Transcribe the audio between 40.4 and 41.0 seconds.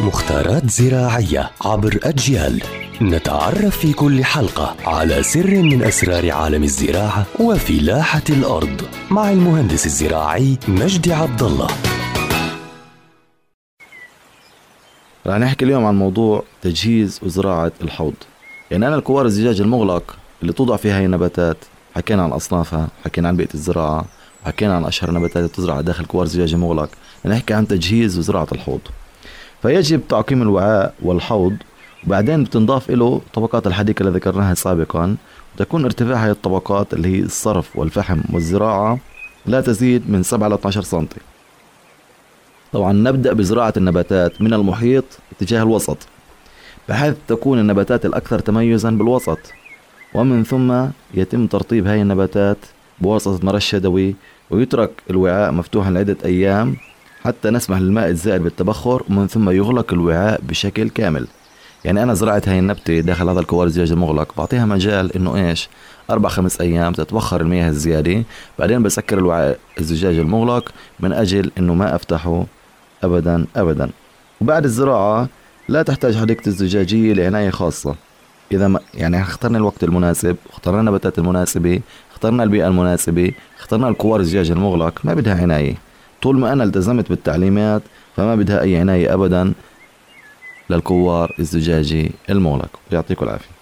ل 12